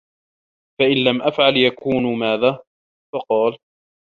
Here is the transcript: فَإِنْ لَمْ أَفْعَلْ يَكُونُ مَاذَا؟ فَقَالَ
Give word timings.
فَإِنْ 0.79 1.03
لَمْ 1.03 1.21
أَفْعَلْ 1.21 1.57
يَكُونُ 1.57 2.19
مَاذَا؟ 2.19 2.59
فَقَالَ 3.13 3.57